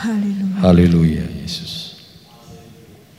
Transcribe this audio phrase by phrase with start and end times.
[0.00, 0.56] Haleluya.
[0.64, 1.92] Haleluya Yesus.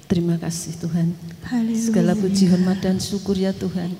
[0.09, 1.13] Terima kasih Tuhan.
[1.45, 1.77] Haleluya.
[1.77, 3.93] Segala puji, hormat dan syukur ya Tuhan.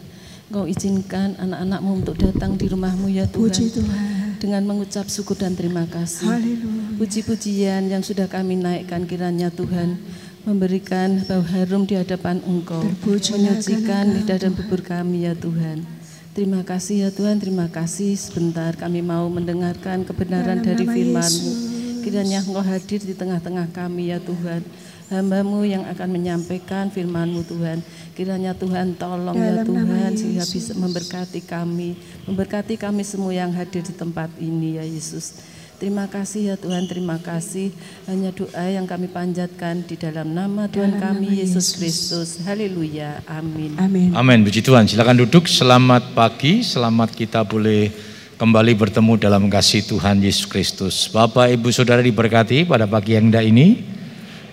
[0.50, 3.86] Engkau izinkan anak-anakmu untuk datang di rumahmu ya Puji Tuhan.
[3.86, 4.42] Tuhan.
[4.42, 6.26] Dengan mengucap syukur dan terima kasih.
[6.26, 6.98] Haleluya.
[6.98, 10.02] Puji-pujian yang sudah kami naikkan kiranya Tuhan
[10.42, 15.86] memberikan bau harum di hadapan Engkau, Terpujilah menyucikan lidah dan bibir kami ya Tuhan.
[16.34, 21.71] Terima kasih ya Tuhan, terima kasih sebentar kami mau mendengarkan kebenaran Dalam dari firman-Mu.
[22.02, 24.66] Kiranya Engkau hadir di tengah-tengah kami ya Tuhan.
[25.12, 27.84] Hambamu yang akan menyampaikan firman-Mu Tuhan.
[28.16, 32.00] Kiranya Tuhan tolong ya Dalam nama Tuhan sehingga bisa memberkati kami.
[32.26, 35.38] Memberkati kami semua yang hadir di tempat ini ya Yesus.
[35.82, 37.74] Terima kasih ya Tuhan, terima kasih.
[38.06, 41.76] Hanya doa yang kami panjatkan di dalam nama Tuhan Dalam kami nama Yesus Yesus.
[41.76, 42.30] Kristus.
[42.46, 43.26] Haleluya.
[43.26, 43.74] Amin.
[43.82, 44.14] Amin.
[44.14, 44.46] Amin.
[44.46, 44.86] Puji Tuhan.
[44.86, 45.50] Silakan duduk.
[45.50, 46.62] Selamat pagi.
[46.62, 48.11] Selamat kita boleh
[48.42, 51.06] kembali bertemu dalam kasih Tuhan Yesus Kristus.
[51.14, 53.86] Bapak, Ibu, Saudara diberkati pada pagi yang indah ini.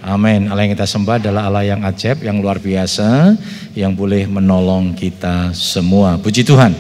[0.05, 0.53] Amin.
[0.53, 3.33] Allah yang kita sembah adalah Allah yang ajaib, yang luar biasa,
[3.73, 6.21] yang boleh menolong kita semua.
[6.21, 6.77] Puji Tuhan.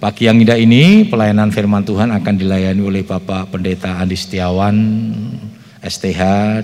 [0.00, 4.76] Pagi yang indah ini pelayanan firman Tuhan akan dilayani oleh Bapak Pendeta Andi Setiawan
[5.84, 6.22] STH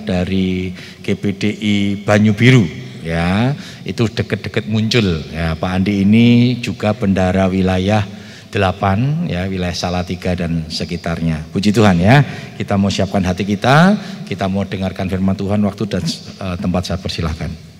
[0.09, 0.73] dari
[1.05, 2.65] GPDI Banyu Biru
[3.05, 3.53] ya
[3.85, 8.24] itu deket-deket muncul ya Pak Andi ini juga bendara wilayah
[8.55, 11.43] 8 ya wilayah Salatiga dan sekitarnya.
[11.51, 12.23] Puji Tuhan ya.
[12.55, 16.99] Kita mau siapkan hati kita kita mau dengarkan firman Tuhan waktu dan eh, tempat saya
[16.99, 17.75] persilahkan.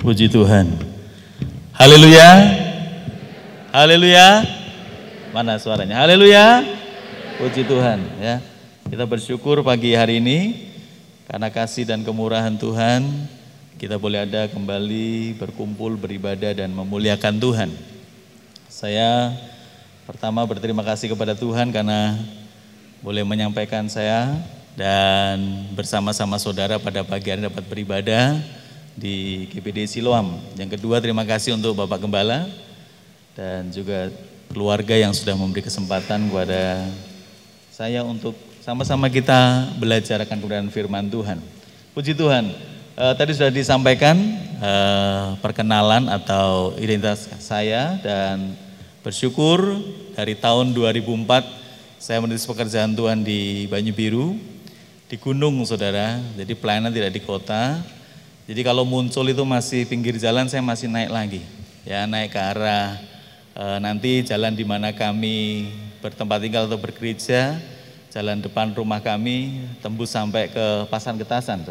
[0.00, 0.89] Puji Tuhan.
[1.80, 2.28] Haleluya.
[3.72, 4.44] Haleluya.
[5.32, 6.04] Mana suaranya?
[6.04, 6.60] Haleluya.
[7.40, 8.36] Puji Tuhan ya.
[8.84, 10.68] Kita bersyukur pagi hari ini
[11.24, 13.00] karena kasih dan kemurahan Tuhan
[13.80, 17.72] kita boleh ada kembali berkumpul beribadah dan memuliakan Tuhan.
[18.68, 19.32] Saya
[20.04, 22.12] pertama berterima kasih kepada Tuhan karena
[23.00, 24.36] boleh menyampaikan saya
[24.76, 28.59] dan bersama-sama saudara pada pagi hari dapat beribadah
[29.00, 30.36] di GPD Siloam.
[30.60, 32.44] Yang kedua terima kasih untuk Bapak Gembala
[33.32, 34.12] dan juga
[34.52, 36.84] keluarga yang sudah memberi kesempatan kepada
[37.72, 41.40] saya untuk sama-sama kita belajar akan kebenaran firman Tuhan.
[41.96, 42.52] Puji Tuhan.
[43.00, 44.20] Eh, tadi sudah disampaikan
[44.60, 48.52] eh, perkenalan atau identitas saya dan
[49.00, 49.80] bersyukur
[50.12, 51.24] dari tahun 2004
[51.96, 54.36] saya menulis pekerjaan Tuhan di Banyu Biru
[55.08, 56.20] di gunung saudara.
[56.36, 57.80] Jadi pelayanan tidak di kota.
[58.50, 61.38] Jadi kalau muncul itu masih pinggir jalan saya masih naik lagi.
[61.86, 62.98] Ya naik ke arah
[63.54, 65.70] eh, nanti jalan di mana kami
[66.02, 67.62] bertempat tinggal atau bergereja,
[68.10, 71.62] jalan depan rumah kami tembus sampai ke Pasan Getasan.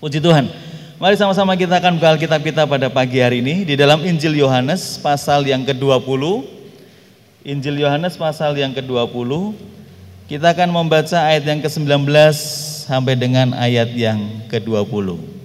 [0.00, 0.48] Puji Tuhan.
[0.96, 4.96] Mari sama-sama kita akan buka Alkitab kita pada pagi hari ini di dalam Injil Yohanes
[4.96, 6.48] pasal yang ke-20.
[7.44, 9.52] Injil Yohanes pasal yang ke-20.
[10.32, 12.08] Kita akan membaca ayat yang ke-19
[12.88, 15.43] sampai dengan ayat yang ke-20.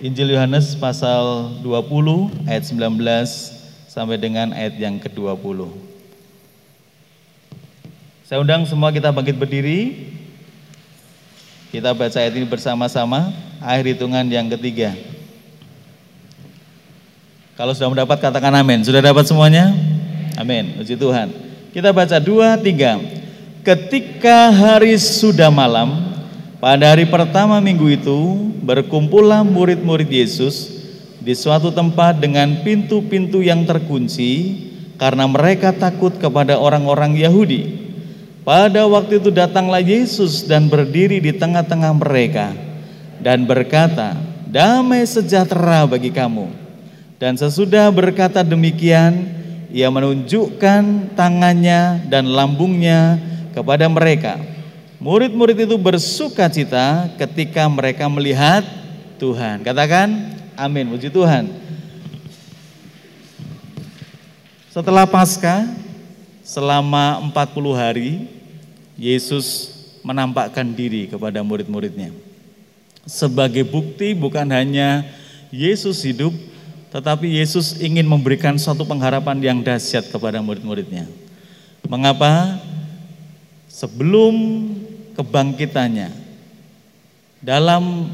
[0.00, 3.04] Injil Yohanes pasal 20 ayat 19
[3.84, 5.68] sampai dengan ayat yang ke-20.
[8.24, 10.08] Saya undang semua kita bangkit berdiri.
[11.68, 13.28] Kita baca ayat ini bersama-sama,
[13.60, 14.96] akhir hitungan yang ketiga.
[17.60, 18.80] Kalau sudah mendapat katakan amin.
[18.80, 19.68] Sudah dapat semuanya?
[20.40, 20.80] Amin.
[20.80, 21.28] Puji Tuhan.
[21.76, 22.96] Kita baca dua, tiga.
[23.60, 26.09] Ketika hari sudah malam,
[26.60, 28.20] pada hari pertama minggu itu,
[28.60, 30.80] berkumpullah murid-murid Yesus
[31.20, 34.60] di suatu tempat dengan pintu-pintu yang terkunci
[35.00, 37.88] karena mereka takut kepada orang-orang Yahudi.
[38.44, 42.52] Pada waktu itu datanglah Yesus dan berdiri di tengah-tengah mereka
[43.20, 44.16] dan berkata,
[44.48, 46.48] "Damai sejahtera bagi kamu."
[47.20, 49.28] Dan sesudah berkata demikian,
[49.72, 53.20] ia menunjukkan tangannya dan lambungnya
[53.52, 54.59] kepada mereka.
[55.00, 58.60] Murid-murid itu bersuka cita ketika mereka melihat
[59.16, 59.64] Tuhan.
[59.64, 60.12] Katakan,
[60.52, 61.48] amin, puji Tuhan.
[64.68, 65.64] Setelah Paskah,
[66.44, 68.28] selama 40 hari,
[69.00, 69.72] Yesus
[70.04, 72.12] menampakkan diri kepada murid-muridnya.
[73.08, 75.08] Sebagai bukti bukan hanya
[75.48, 76.36] Yesus hidup,
[76.92, 81.08] tetapi Yesus ingin memberikan suatu pengharapan yang dahsyat kepada murid-muridnya.
[81.88, 82.60] Mengapa?
[83.70, 84.36] Sebelum
[85.20, 86.08] kebangkitannya,
[87.44, 88.08] dalam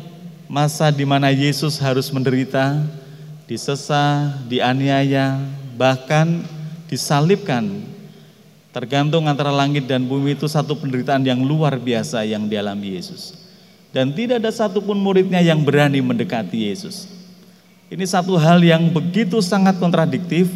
[0.51, 2.83] masa di mana Yesus harus menderita,
[3.47, 5.39] disesah, dianiaya,
[5.79, 6.43] bahkan
[6.91, 7.95] disalibkan
[8.77, 13.33] Tergantung antara langit dan bumi itu satu penderitaan yang luar biasa yang dialami Yesus.
[13.89, 17.09] Dan tidak ada satupun muridnya yang berani mendekati Yesus.
[17.89, 20.53] Ini satu hal yang begitu sangat kontradiktif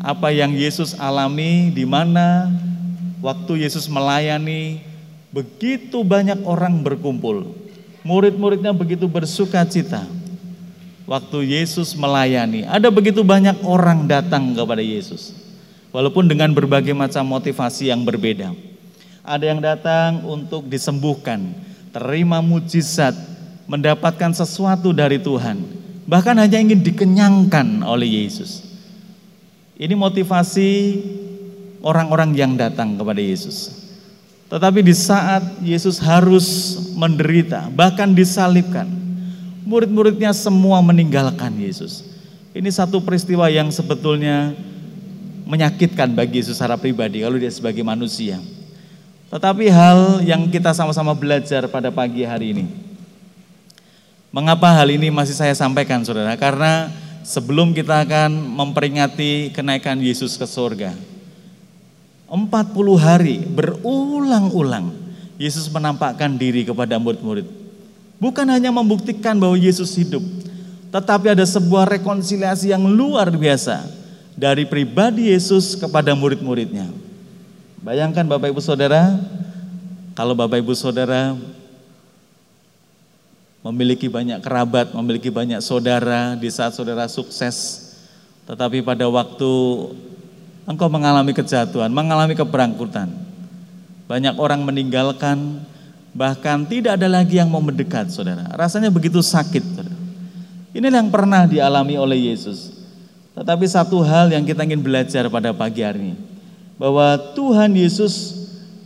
[0.00, 2.48] apa yang Yesus alami di mana
[3.20, 4.80] waktu Yesus melayani
[5.32, 7.54] begitu banyak orang berkumpul.
[8.06, 10.06] Murid-muridnya begitu bersuka cita.
[11.08, 15.32] Waktu Yesus melayani, ada begitu banyak orang datang kepada Yesus.
[15.88, 18.52] Walaupun dengan berbagai macam motivasi yang berbeda.
[19.24, 21.52] Ada yang datang untuk disembuhkan,
[21.96, 23.16] terima mujizat,
[23.64, 25.64] mendapatkan sesuatu dari Tuhan.
[26.08, 28.64] Bahkan hanya ingin dikenyangkan oleh Yesus.
[29.76, 30.70] Ini motivasi
[31.84, 33.87] orang-orang yang datang kepada Yesus.
[34.48, 38.88] Tetapi di saat Yesus harus menderita, bahkan disalibkan,
[39.68, 42.08] murid-muridnya semua meninggalkan Yesus.
[42.56, 44.56] Ini satu peristiwa yang sebetulnya
[45.44, 48.40] menyakitkan bagi Yesus secara pribadi kalau dia sebagai manusia.
[49.28, 52.66] Tetapi hal yang kita sama-sama belajar pada pagi hari ini.
[54.32, 56.32] Mengapa hal ini masih saya sampaikan saudara?
[56.40, 56.88] Karena
[57.20, 60.96] sebelum kita akan memperingati kenaikan Yesus ke surga.
[62.28, 64.92] 40 hari berulang-ulang
[65.40, 67.48] Yesus menampakkan diri kepada murid-murid.
[68.20, 70.20] Bukan hanya membuktikan bahwa Yesus hidup,
[70.92, 73.86] tetapi ada sebuah rekonsiliasi yang luar biasa
[74.36, 76.90] dari pribadi Yesus kepada murid-muridnya.
[77.78, 79.16] Bayangkan Bapak Ibu Saudara,
[80.18, 81.38] kalau Bapak Ibu Saudara
[83.62, 87.86] memiliki banyak kerabat, memiliki banyak saudara, di saat saudara sukses,
[88.50, 89.50] tetapi pada waktu
[90.68, 93.08] engkau mengalami kejatuhan, mengalami keberangkutan,
[94.04, 95.64] banyak orang meninggalkan,
[96.12, 98.44] bahkan tidak ada lagi yang mau mendekat, saudara.
[98.52, 99.96] Rasanya begitu sakit, saudara.
[100.76, 102.76] Ini yang pernah dialami oleh Yesus.
[103.32, 106.14] Tetapi satu hal yang kita ingin belajar pada pagi hari ini,
[106.76, 108.36] bahwa Tuhan Yesus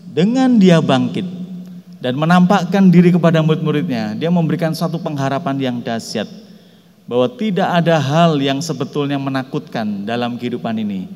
[0.06, 1.26] dengan dia bangkit
[1.98, 6.30] dan menampakkan diri kepada murid-muridnya, dia memberikan satu pengharapan yang dahsyat
[7.10, 11.10] bahwa tidak ada hal yang sebetulnya menakutkan dalam kehidupan ini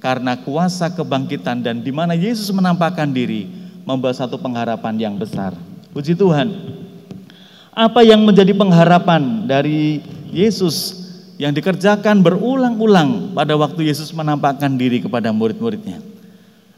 [0.00, 3.46] karena kuasa kebangkitan dan di mana Yesus menampakkan diri
[3.84, 5.52] membawa satu pengharapan yang besar.
[5.92, 6.48] Puji Tuhan.
[7.70, 10.02] Apa yang menjadi pengharapan dari
[10.32, 10.98] Yesus
[11.40, 16.02] yang dikerjakan berulang-ulang pada waktu Yesus menampakkan diri kepada murid-muridnya.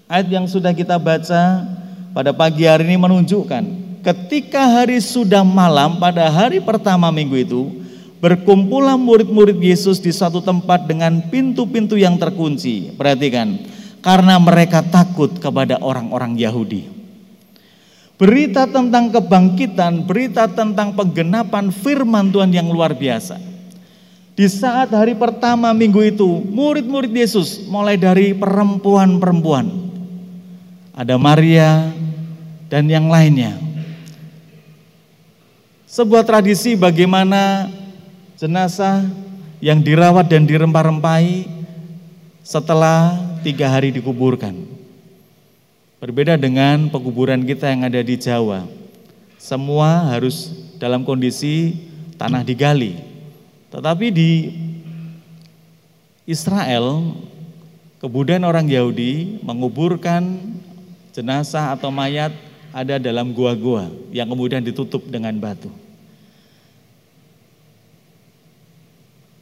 [0.06, 1.64] Ayat yang sudah kita baca
[2.12, 3.64] pada pagi hari ini menunjukkan
[4.02, 7.81] ketika hari sudah malam pada hari pertama minggu itu
[8.22, 12.94] berkumpullah murid-murid Yesus di suatu tempat dengan pintu-pintu yang terkunci.
[12.94, 13.58] Perhatikan,
[13.98, 16.86] karena mereka takut kepada orang-orang Yahudi.
[18.14, 23.52] Berita tentang kebangkitan, berita tentang penggenapan firman Tuhan yang luar biasa
[24.32, 29.68] di saat hari pertama minggu itu, murid-murid Yesus mulai dari perempuan-perempuan.
[30.96, 31.92] Ada Maria
[32.72, 33.60] dan yang lainnya.
[35.84, 37.68] Sebuah tradisi bagaimana
[38.42, 39.06] jenazah
[39.62, 41.46] yang dirawat dan dirempah-rempahi
[42.42, 43.14] setelah
[43.46, 44.66] tiga hari dikuburkan.
[46.02, 48.66] Berbeda dengan penguburan kita yang ada di Jawa.
[49.38, 50.50] Semua harus
[50.82, 51.78] dalam kondisi
[52.18, 52.98] tanah digali,
[53.70, 54.30] tetapi di
[56.26, 57.14] Israel,
[58.02, 60.34] kemudian orang Yahudi menguburkan
[61.14, 62.34] jenazah atau mayat
[62.74, 65.81] ada dalam gua-gua yang kemudian ditutup dengan batu.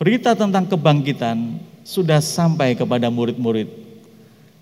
[0.01, 3.69] Berita tentang kebangkitan sudah sampai kepada murid-murid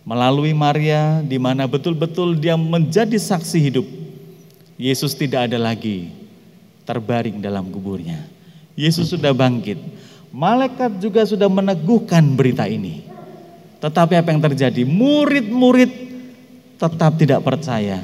[0.03, 3.87] melalui Maria di mana betul-betul dia menjadi saksi hidup.
[4.75, 6.11] Yesus tidak ada lagi
[6.83, 8.19] terbaring dalam kuburnya.
[8.75, 9.79] Yesus sudah bangkit.
[10.35, 13.07] Malaikat juga sudah meneguhkan berita ini.
[13.79, 14.83] Tetapi apa yang terjadi?
[14.83, 15.91] Murid-murid
[16.83, 18.03] tetap tidak percaya.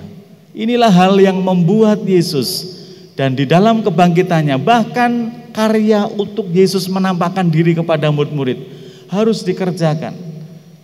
[0.55, 2.79] Inilah hal yang membuat Yesus
[3.15, 8.59] dan di dalam kebangkitannya bahkan karya untuk Yesus menampakkan diri kepada murid-murid
[9.07, 10.15] harus dikerjakan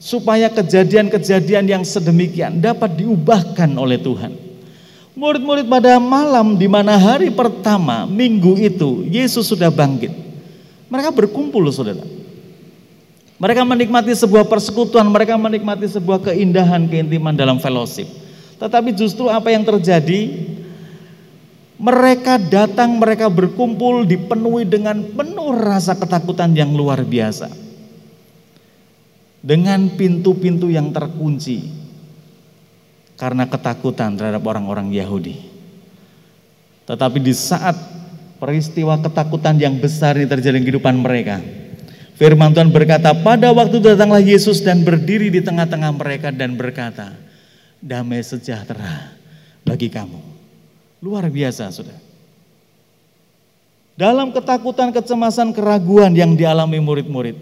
[0.00, 4.32] supaya kejadian-kejadian yang sedemikian dapat diubahkan oleh Tuhan.
[5.18, 10.14] Murid-murid pada malam di mana hari pertama minggu itu Yesus sudah bangkit.
[10.88, 12.00] Mereka berkumpul saudara.
[13.40, 18.04] Mereka menikmati sebuah persekutuan, mereka menikmati sebuah keindahan, keintiman dalam fellowship.
[18.60, 20.28] Tetapi justru apa yang terjadi?
[21.80, 27.48] Mereka datang, mereka berkumpul dipenuhi dengan penuh rasa ketakutan yang luar biasa.
[29.40, 31.72] Dengan pintu-pintu yang terkunci,
[33.16, 35.40] karena ketakutan terhadap orang-orang Yahudi.
[36.88, 37.76] Tetapi di saat
[38.40, 41.40] peristiwa ketakutan yang besar ini terjadi di kehidupan mereka,
[42.16, 47.12] firman Tuhan berkata, pada waktu datanglah Yesus dan berdiri di tengah-tengah mereka dan berkata,
[47.80, 49.16] damai sejahtera
[49.68, 50.29] bagi kamu.
[51.00, 51.98] Luar biasa, Saudara.
[53.96, 57.36] Dalam ketakutan, kecemasan, keraguan yang dialami murid-murid,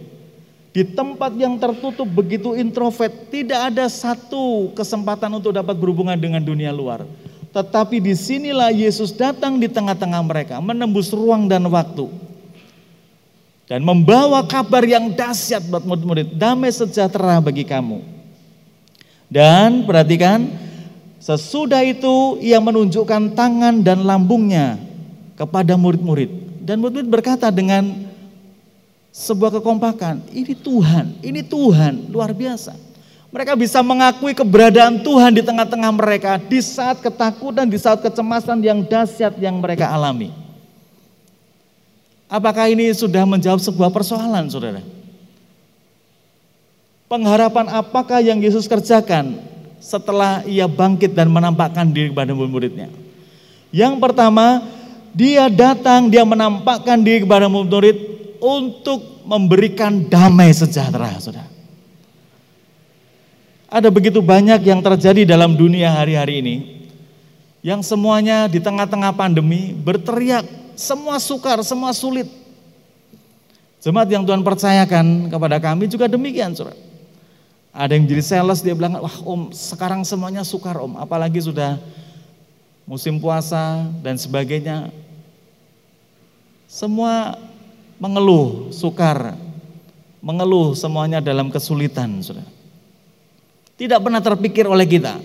[0.75, 6.71] di tempat yang tertutup begitu introvert, tidak ada satu kesempatan untuk dapat berhubungan dengan dunia
[6.71, 7.03] luar.
[7.50, 12.07] Tetapi di sinilah Yesus datang di tengah-tengah mereka, menembus ruang dan waktu.
[13.67, 18.00] Dan membawa kabar yang dahsyat buat murid-murid, damai sejahtera bagi kamu.
[19.29, 20.49] Dan perhatikan,
[21.18, 24.78] sesudah itu ia menunjukkan tangan dan lambungnya
[25.38, 26.62] kepada murid-murid.
[26.62, 28.08] Dan murid-murid berkata dengan
[29.14, 30.30] sebuah kekompakan.
[30.30, 32.75] Ini Tuhan, ini Tuhan, luar biasa.
[33.28, 38.80] Mereka bisa mengakui keberadaan Tuhan di tengah-tengah mereka di saat ketakutan, di saat kecemasan yang
[38.80, 40.32] dahsyat yang mereka alami.
[42.28, 44.80] Apakah ini sudah menjawab sebuah persoalan, saudara?
[47.08, 49.40] Pengharapan apakah yang Yesus kerjakan
[49.78, 52.90] setelah ia bangkit dan menampakkan diri kepada murid-muridnya?
[53.75, 54.64] Yang pertama,
[55.12, 57.97] dia datang, dia menampakkan diri kepada murid-murid
[58.38, 61.50] untuk memberikan damai sejahtera, saudara.
[63.68, 66.56] Ada begitu banyak yang terjadi dalam dunia hari-hari ini,
[67.61, 72.25] yang semuanya di tengah-tengah pandemi berteriak, semua sukar, semua sulit.
[73.85, 76.88] Jemaat yang Tuhan percayakan kepada kami juga demikian, saudara.
[77.72, 81.78] Ada yang jadi sales, dia bilang, wah om sekarang semuanya sukar om, apalagi sudah
[82.88, 84.88] musim puasa dan sebagainya.
[86.68, 87.37] Semua
[88.00, 89.37] mengeluh, sukar,
[90.25, 92.44] mengeluh semuanya dalam kesulitan, sudah.
[93.78, 95.20] Tidak pernah terpikir oleh kita.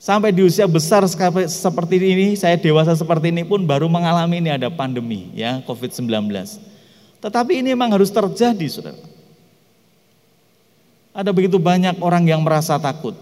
[0.00, 1.04] Sampai di usia besar
[1.44, 6.08] seperti ini, saya dewasa seperti ini pun baru mengalami ini ada pandemi ya, COVID-19.
[7.20, 9.09] Tetapi ini memang harus terjadi, Saudara.
[11.10, 13.18] Ada begitu banyak orang yang merasa takut.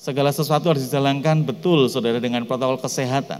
[0.00, 3.38] Segala sesuatu harus dijalankan betul, Saudara, dengan protokol kesehatan.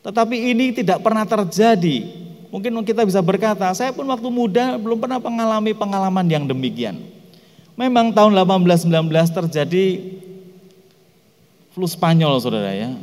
[0.00, 2.08] Tetapi ini tidak pernah terjadi.
[2.48, 6.96] Mungkin kita bisa berkata, saya pun waktu muda belum pernah mengalami pengalaman yang demikian.
[7.76, 8.88] Memang tahun 1819
[9.44, 9.84] terjadi
[11.76, 12.96] flu Spanyol saudara ya.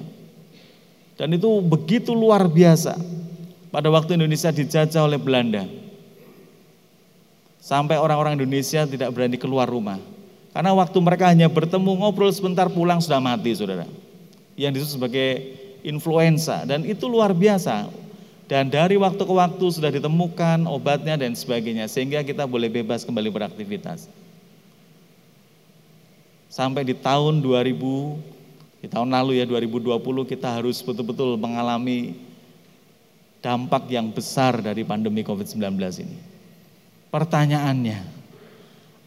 [1.17, 2.97] Dan itu begitu luar biasa.
[3.69, 5.65] Pada waktu Indonesia dijajah oleh Belanda.
[7.57, 9.99] Sampai orang-orang Indonesia tidak berani keluar rumah.
[10.55, 13.85] Karena waktu mereka hanya bertemu ngobrol sebentar pulang sudah mati saudara.
[14.57, 15.29] Yang disebut sebagai
[15.85, 17.89] influenza dan itu luar biasa.
[18.47, 23.27] Dan dari waktu ke waktu sudah ditemukan obatnya dan sebagainya sehingga kita boleh bebas kembali
[23.27, 24.07] beraktivitas.
[26.47, 27.77] Sampai di tahun 2000
[28.81, 29.99] di tahun lalu ya 2020
[30.31, 32.15] kita harus betul-betul mengalami
[33.43, 35.75] dampak yang besar dari pandemi Covid-19
[36.07, 36.36] ini.
[37.17, 37.97] Pertanyaannya,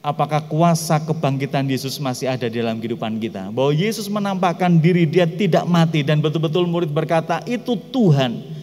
[0.02, 3.54] apakah kuasa kebangkitan Yesus masih ada dalam kehidupan kita.
[3.54, 8.58] Bahwa Yesus menampakkan diri dia tidak mati dan betul-betul murid berkata itu Tuhan.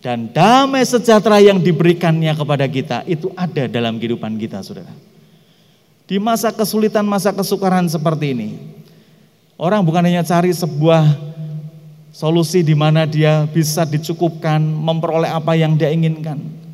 [0.00, 4.96] Dan damai sejahtera yang diberikannya kepada kita itu ada dalam kehidupan kita saudara.
[6.08, 8.48] Di masa kesulitan, masa kesukaran seperti ini.
[9.60, 11.04] Orang bukan hanya cari sebuah
[12.16, 16.64] solusi di mana dia bisa dicukupkan, memperoleh apa yang dia inginkan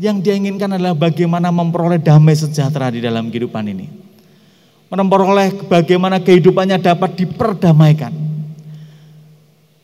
[0.00, 3.86] yang dia inginkan adalah bagaimana memperoleh damai sejahtera di dalam kehidupan ini.
[4.92, 8.12] Memperoleh bagaimana kehidupannya dapat diperdamaikan.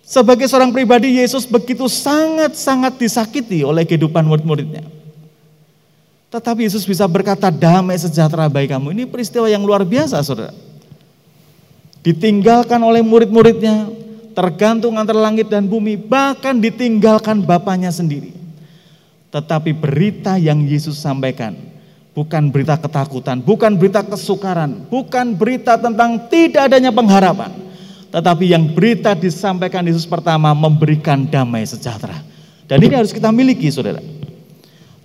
[0.05, 4.85] Sebagai seorang pribadi, Yesus begitu sangat-sangat disakiti oleh kehidupan murid-muridnya.
[6.29, 8.93] Tetapi Yesus bisa berkata damai sejahtera bagi kamu.
[8.93, 10.53] Ini peristiwa yang luar biasa saudara.
[12.05, 13.88] Ditinggalkan oleh murid-muridnya,
[14.33, 18.38] tergantung antara langit dan bumi, bahkan ditinggalkan bapaknya sendiri.
[19.28, 21.52] Tetapi berita yang Yesus sampaikan
[22.18, 27.54] bukan berita ketakutan, bukan berita kesukaran, bukan berita tentang tidak adanya pengharapan.
[28.08, 32.18] Tetapi yang berita disampaikan Yesus pertama memberikan damai sejahtera.
[32.66, 34.02] Dan ini harus kita miliki saudara.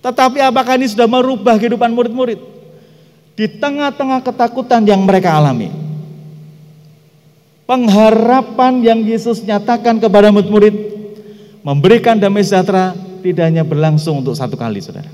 [0.02, 2.40] Tetapi apakah ini sudah merubah kehidupan murid-murid?
[3.38, 5.68] Di tengah-tengah ketakutan yang mereka alami.
[7.64, 10.76] Pengharapan yang Yesus nyatakan kepada murid-murid
[11.64, 12.92] memberikan damai sejahtera
[13.24, 15.08] tidak hanya berlangsung untuk satu kali, saudara.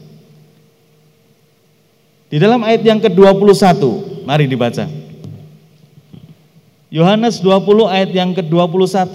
[2.26, 3.78] Di dalam ayat yang ke-21,
[4.26, 4.90] mari dibaca.
[6.90, 9.14] Yohanes 20 ayat yang ke-21.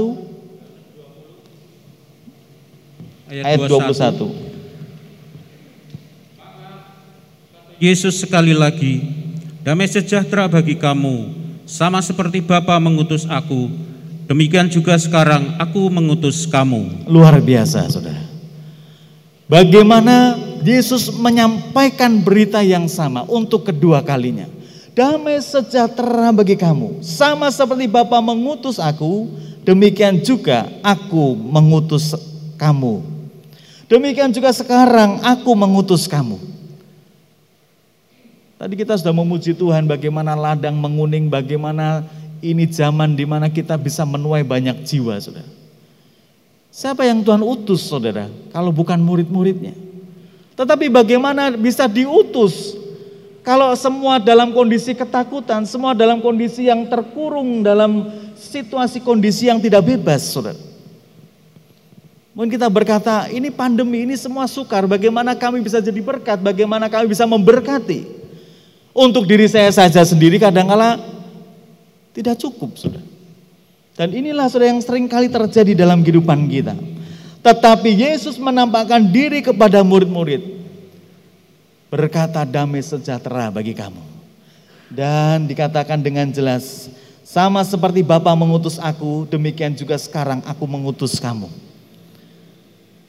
[3.35, 4.31] Ayat, 21.
[7.83, 9.03] Yesus sekali lagi,
[9.59, 11.35] damai sejahtera bagi kamu,
[11.67, 13.67] sama seperti Bapa mengutus aku,
[14.31, 17.03] demikian juga sekarang aku mengutus kamu.
[17.11, 18.34] Luar biasa, saudara.
[19.45, 20.33] Bagaimana
[20.65, 24.49] Yesus menyampaikan berita yang sama untuk kedua kalinya.
[24.95, 27.03] damai sejahtera bagi kamu.
[27.03, 29.27] Sama seperti Bapa mengutus aku,
[29.67, 32.15] demikian juga aku mengutus
[32.55, 33.03] kamu.
[33.91, 36.39] Demikian juga sekarang aku mengutus kamu.
[38.55, 42.07] Tadi kita sudah memuji Tuhan bagaimana ladang menguning, bagaimana
[42.39, 45.54] ini zaman di mana kita bisa menuai banyak jiwa, saudara.
[46.75, 48.27] Siapa yang Tuhan utus, saudara?
[48.51, 49.71] Kalau bukan murid-muridnya.
[50.59, 52.75] Tetapi bagaimana bisa diutus
[53.47, 59.87] kalau semua dalam kondisi ketakutan, semua dalam kondisi yang terkurung dalam situasi kondisi yang tidak
[59.87, 60.59] bebas, saudara.
[62.35, 67.07] Mungkin kita berkata, ini pandemi, ini semua sukar, bagaimana kami bisa jadi berkat, bagaimana kami
[67.07, 68.03] bisa memberkati.
[68.91, 70.99] Untuk diri saya saja sendiri kadangkala
[72.11, 73.14] tidak cukup, sudah.
[73.95, 76.75] Dan inilah sudah yang sering kali terjadi dalam kehidupan kita.
[77.39, 80.43] Tetapi Yesus menampakkan diri kepada murid-murid.
[81.87, 84.03] Berkata damai sejahtera bagi kamu.
[84.91, 86.91] Dan dikatakan dengan jelas,
[87.23, 91.47] sama seperti Bapa mengutus aku, demikian juga sekarang aku mengutus kamu.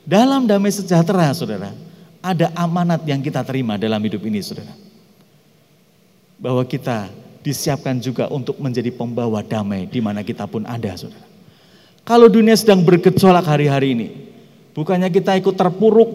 [0.06, 1.74] Dalam damai sejahtera, saudara,
[2.22, 4.86] ada amanat yang kita terima dalam hidup ini, saudara
[6.36, 7.08] bahwa kita
[7.46, 11.22] disiapkan juga untuk menjadi pembawa damai di mana kita pun ada, saudara.
[12.02, 14.08] Kalau dunia sedang bergejolak hari-hari ini,
[14.74, 16.10] bukannya kita ikut terpuruk,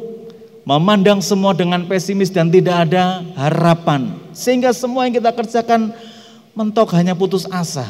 [0.68, 5.96] memandang semua dengan pesimis dan tidak ada harapan, sehingga semua yang kita kerjakan
[6.52, 7.88] mentok hanya putus asa.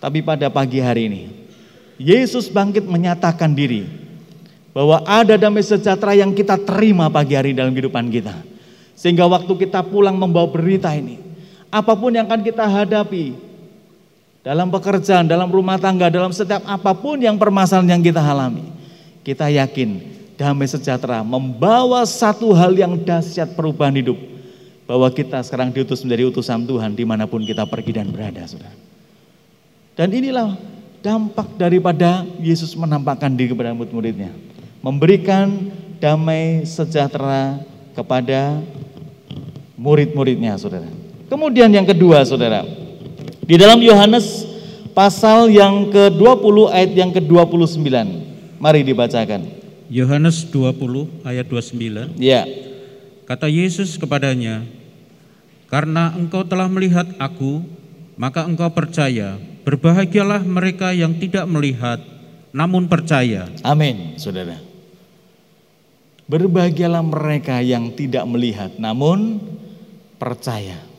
[0.00, 1.22] Tapi pada pagi hari ini,
[1.96, 3.84] Yesus bangkit menyatakan diri
[4.72, 8.36] bahwa ada damai sejahtera yang kita terima pagi hari dalam kehidupan kita.
[8.96, 11.29] Sehingga waktu kita pulang membawa berita ini,
[11.70, 13.38] apa pun yang akan kita hadapi
[14.42, 18.66] dalam pekerjaan, dalam rumah tangga, dalam setiap apa pun yang permasalahan yang kita alami,
[19.22, 20.02] kita yakin
[20.34, 24.18] damai sejahtera membawa satu hal yang dahsyat perubahan hidup
[24.88, 28.74] bahwa kita sekarang diutus menjadi utusan Tuhan di mana pun kita pergi dan berada, saudara.
[29.94, 30.58] Dan inilah
[31.04, 34.32] dampak daripada Yesus menampakkan diri kepada murid-muridnya,
[34.80, 37.60] memberikan damai sejahtera
[37.92, 38.64] kepada
[39.76, 40.88] murid-muridnya, saudara.
[41.30, 42.66] Kemudian yang kedua saudara,
[43.46, 44.50] di dalam Yohanes
[44.90, 47.86] pasal yang ke-20 ayat yang ke-29.
[48.58, 49.46] Mari dibacakan.
[49.86, 52.18] Yohanes 20 ayat 29.
[52.18, 52.42] Ya.
[53.30, 54.66] Kata Yesus kepadanya,
[55.70, 57.62] "Karena engkau telah melihat aku,
[58.18, 59.38] maka engkau percaya.
[59.62, 62.02] Berbahagialah mereka yang tidak melihat
[62.50, 64.58] namun percaya." Amin, Saudara.
[66.26, 69.38] Berbahagialah mereka yang tidak melihat namun
[70.18, 70.89] percaya.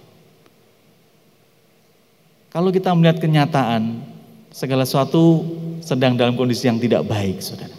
[2.52, 4.04] Kalau kita melihat kenyataan,
[4.52, 5.48] segala sesuatu
[5.80, 7.72] sedang dalam kondisi yang tidak baik, saudara.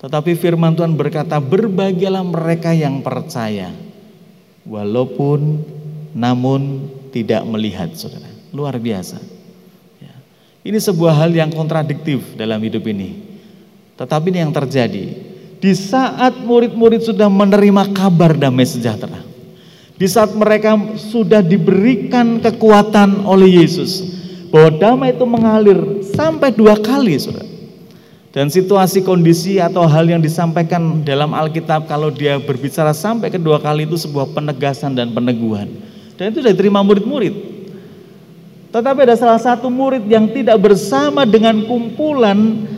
[0.00, 3.76] Tetapi firman Tuhan berkata, berbahagialah mereka yang percaya,
[4.64, 5.60] walaupun
[6.16, 8.24] namun tidak melihat, saudara.
[8.56, 9.20] Luar biasa.
[10.00, 10.16] Ya.
[10.64, 13.20] Ini sebuah hal yang kontradiktif dalam hidup ini.
[14.00, 15.12] Tetapi ini yang terjadi.
[15.60, 19.20] Di saat murid-murid sudah menerima kabar damai sejahtera,
[19.96, 24.04] di saat mereka sudah diberikan kekuatan oleh Yesus
[24.52, 27.48] bahwa damai itu mengalir sampai dua kali, Saudara.
[28.36, 33.88] Dan situasi kondisi atau hal yang disampaikan dalam Alkitab kalau dia berbicara sampai kedua kali
[33.88, 35.72] itu sebuah penegasan dan peneguhan.
[36.20, 37.32] Dan itu sudah diterima murid-murid.
[38.76, 42.68] Tetapi ada salah satu murid yang tidak bersama dengan kumpulan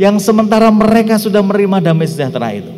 [0.00, 2.72] yang sementara mereka sudah menerima damai sejahtera itu.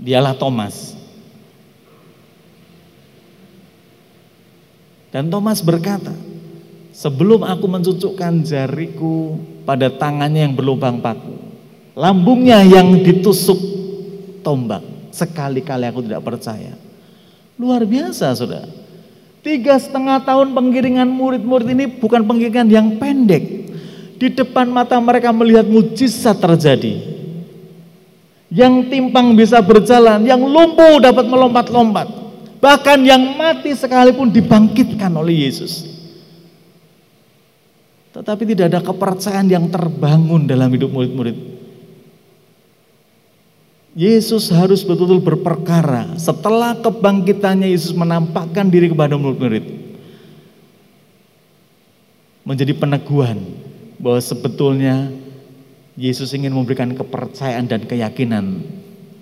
[0.00, 0.96] Dialah Thomas.
[5.16, 6.12] Dan Thomas berkata,
[6.92, 11.40] sebelum aku mencucukkan jariku pada tangannya yang berlubang paku,
[11.96, 13.56] lambungnya yang ditusuk
[14.44, 14.84] tombak,
[15.16, 16.76] sekali-kali aku tidak percaya.
[17.56, 18.68] Luar biasa, saudara.
[19.40, 23.72] Tiga setengah tahun penggiringan murid-murid ini bukan penggiringan yang pendek.
[24.20, 26.92] Di depan mata mereka melihat mujizat terjadi.
[28.52, 32.25] Yang timpang bisa berjalan, yang lumpuh dapat melompat-lompat.
[32.56, 35.96] Bahkan yang mati sekalipun dibangkitkan oleh Yesus.
[38.16, 41.36] Tetapi tidak ada kepercayaan yang terbangun dalam hidup murid-murid.
[43.96, 46.16] Yesus harus betul-betul berperkara.
[46.16, 49.64] Setelah kebangkitannya Yesus menampakkan diri kepada murid-murid.
[52.44, 53.40] Menjadi peneguhan
[54.00, 55.12] bahwa sebetulnya
[55.96, 58.64] Yesus ingin memberikan kepercayaan dan keyakinan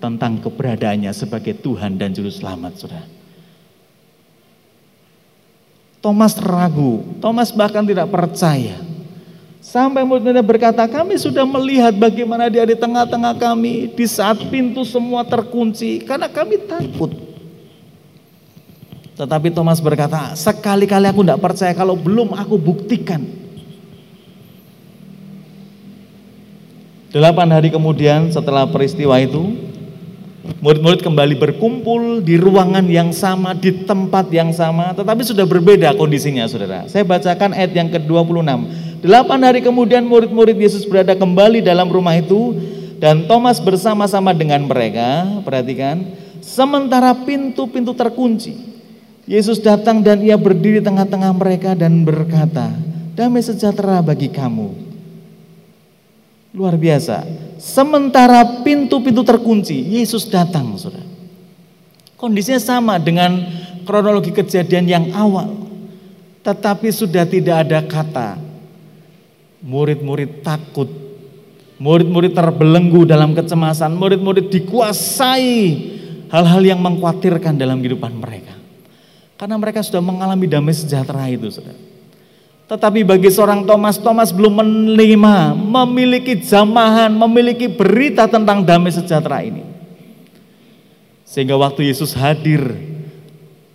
[0.03, 3.14] tentang keberadaannya sebagai Tuhan dan Juru Selamat, saudara.
[6.05, 8.77] Thomas ragu, Thomas bahkan tidak percaya.
[9.57, 15.25] Sampai murid-muridnya berkata, kami sudah melihat bagaimana dia di tengah-tengah kami di saat pintu semua
[15.25, 17.09] terkunci karena kami takut.
[19.17, 23.25] Tetapi Thomas berkata, sekali-kali aku tidak percaya kalau belum aku buktikan.
[27.09, 29.73] Delapan hari kemudian setelah peristiwa itu,
[30.61, 36.45] murid-murid kembali berkumpul di ruangan yang sama, di tempat yang sama, tetapi sudah berbeda kondisinya
[36.45, 36.85] saudara.
[36.89, 38.49] Saya bacakan ayat yang ke-26.
[39.05, 42.57] Delapan hari kemudian murid-murid Yesus berada kembali dalam rumah itu,
[42.97, 46.01] dan Thomas bersama-sama dengan mereka, perhatikan,
[46.39, 48.77] sementara pintu-pintu terkunci.
[49.25, 52.69] Yesus datang dan ia berdiri tengah-tengah mereka dan berkata,
[53.17, 54.84] damai sejahtera bagi kamu.
[56.55, 57.27] Luar biasa.
[57.59, 61.03] Sementara pintu-pintu terkunci, Yesus datang, saudara.
[62.15, 63.43] Kondisinya sama dengan
[63.83, 65.51] kronologi kejadian yang awal.
[66.47, 68.39] Tetapi sudah tidak ada kata.
[69.59, 70.87] Murid-murid takut.
[71.75, 73.91] Murid-murid terbelenggu dalam kecemasan.
[73.99, 75.59] Murid-murid dikuasai
[76.31, 78.55] hal-hal yang mengkhawatirkan dalam kehidupan mereka.
[79.35, 81.94] Karena mereka sudah mengalami damai sejahtera itu, saudara.
[82.65, 89.61] Tetapi bagi seorang Thomas, Thomas belum menerima, memiliki jamahan, memiliki berita tentang damai sejahtera ini.
[91.29, 92.73] Sehingga waktu Yesus hadir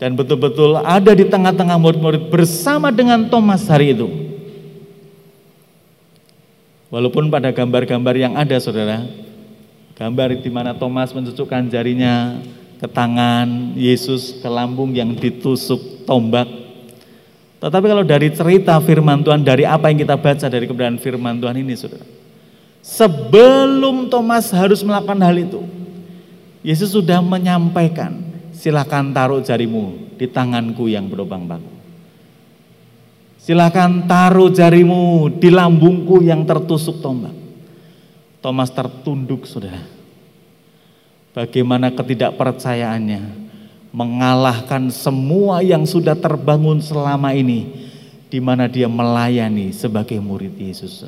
[0.00, 4.08] dan betul-betul ada di tengah-tengah murid-murid bersama dengan Thomas hari itu.
[6.90, 9.06] Walaupun pada gambar-gambar yang ada saudara,
[9.94, 12.42] gambar di mana Thomas mencucukkan jarinya
[12.82, 16.59] ke tangan Yesus, ke lambung yang ditusuk tombak.
[17.60, 21.60] Tetapi kalau dari cerita firman Tuhan, dari apa yang kita baca dari kebenaran firman Tuhan
[21.60, 22.08] ini, saudara.
[22.80, 25.60] Sebelum Thomas harus melakukan hal itu,
[26.64, 28.16] Yesus sudah menyampaikan,
[28.56, 31.76] silakan taruh jarimu di tanganku yang berlubang bangku.
[33.36, 37.36] Silakan taruh jarimu di lambungku yang tertusuk tombak.
[38.40, 39.84] Thomas tertunduk, saudara
[41.30, 43.49] Bagaimana ketidakpercayaannya
[43.90, 47.90] mengalahkan semua yang sudah terbangun selama ini
[48.30, 51.02] di mana dia melayani sebagai murid Yesus.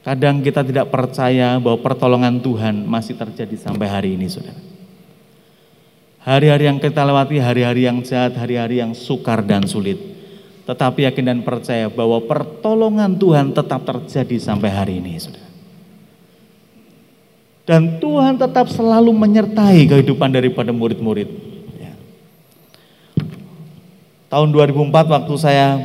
[0.00, 4.56] Kadang kita tidak percaya bahwa pertolongan Tuhan masih terjadi sampai hari ini, Saudara.
[6.24, 10.00] Hari-hari yang kita lewati, hari-hari yang jahat, hari-hari yang sukar dan sulit.
[10.64, 15.49] Tetapi yakin dan percaya bahwa pertolongan Tuhan tetap terjadi sampai hari ini, Saudara.
[17.70, 21.30] Dan Tuhan tetap selalu menyertai kehidupan daripada murid-murid.
[21.78, 21.94] Ya.
[24.26, 25.78] Tahun 2004 waktu saya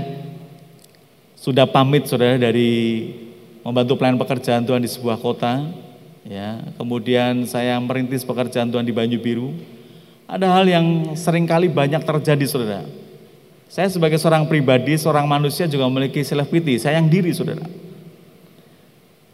[1.38, 3.06] sudah pamit saudara dari
[3.62, 5.62] membantu pelayanan pekerjaan Tuhan di sebuah kota.
[6.26, 9.54] Ya, kemudian saya merintis pekerjaan Tuhan di Banyu Biru.
[10.26, 12.82] Ada hal yang sering kali banyak terjadi saudara.
[13.70, 17.85] Saya sebagai seorang pribadi, seorang manusia juga memiliki self pity, sayang diri saudara.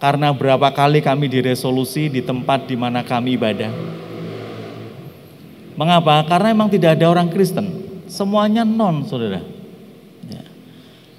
[0.01, 3.69] Karena berapa kali kami diresolusi di tempat di mana kami ibadah.
[5.77, 6.25] Mengapa?
[6.25, 7.69] Karena memang tidak ada orang Kristen.
[8.09, 9.45] Semuanya non, saudara.
[10.25, 10.41] Ya.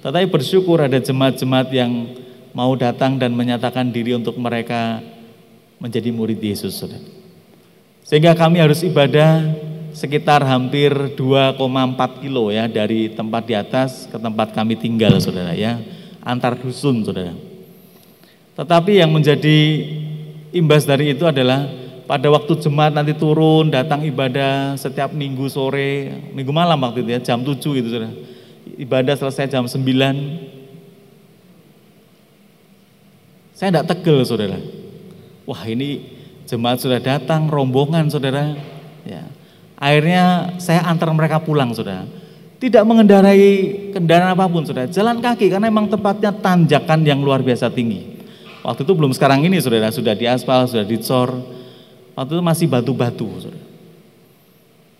[0.03, 2.11] Tetapi bersyukur ada jemaat-jemaat yang
[2.51, 4.99] mau datang dan menyatakan diri untuk mereka
[5.79, 7.07] menjadi murid Yesus, saudara.
[8.03, 9.47] Sehingga kami harus ibadah
[9.95, 15.79] sekitar hampir 2,4 kilo ya dari tempat di atas ke tempat kami tinggal, saudara ya.
[16.19, 17.52] Antar dusun, saudara.
[18.53, 19.57] Tetapi yang menjadi
[20.53, 21.65] imbas dari itu adalah
[22.05, 27.19] pada waktu jemaat nanti turun datang ibadah setiap minggu sore, minggu malam waktu itu ya,
[27.23, 28.11] jam 7 itu sudah.
[28.77, 29.81] Ibadah selesai jam 9.
[33.57, 34.59] Saya tidak tegel saudara.
[35.49, 36.05] Wah ini
[36.45, 38.53] jemaat sudah datang, rombongan saudara.
[39.07, 39.25] Ya.
[39.81, 42.05] Akhirnya saya antar mereka pulang saudara.
[42.61, 43.41] Tidak mengendarai
[43.91, 44.87] kendaraan apa pun saudara.
[44.87, 48.12] Jalan kaki karena memang tempatnya tanjakan yang luar biasa tinggi.
[48.63, 51.35] Waktu itu belum sekarang ini saudara, sudah diaspal, sudah dicor.
[52.15, 53.27] Waktu itu masih batu-batu.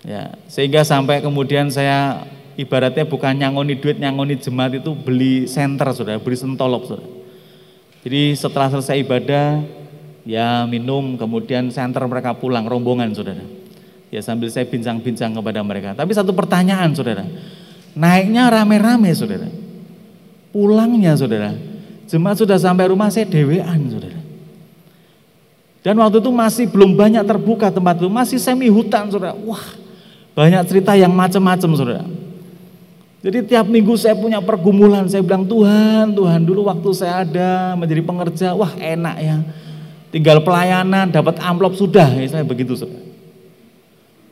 [0.04, 2.28] Ya, sehingga sampai kemudian saya
[2.60, 7.08] ibaratnya bukan nyangoni duit, nyangoni jemaat itu beli senter saudara, beli sentolop saudara.
[8.04, 9.64] Jadi setelah selesai ibadah,
[10.28, 13.48] ya minum, kemudian senter mereka pulang, rombongan saudara.
[14.12, 15.96] Ya sambil saya bincang-bincang kepada mereka.
[15.96, 17.24] Tapi satu pertanyaan saudara,
[17.96, 19.48] naiknya rame-rame saudara.
[20.52, 21.56] Pulangnya saudara,
[22.08, 24.20] Jemaat sudah sampai rumah saya dewean, saudara.
[25.84, 29.36] Dan waktu itu masih belum banyak terbuka tempat itu, masih semi hutan, saudara.
[29.36, 29.64] Wah,
[30.32, 32.06] banyak cerita yang macam-macam, saudara.
[33.24, 38.04] Jadi tiap minggu saya punya pergumulan, saya bilang Tuhan, Tuhan dulu waktu saya ada menjadi
[38.04, 39.38] pengerja, wah enak ya.
[40.12, 43.00] Tinggal pelayanan, dapat amplop sudah, ya, saya begitu saudara.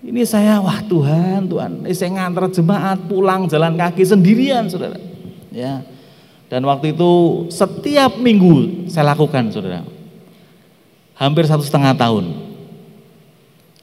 [0.02, 5.00] Ini saya, wah Tuhan, Tuhan, ini saya ngantar jemaat pulang jalan kaki sendirian saudara.
[5.56, 5.88] Ya,
[6.52, 7.12] dan waktu itu
[7.48, 9.88] setiap minggu saya lakukan saudara.
[11.16, 12.28] Hampir satu setengah tahun.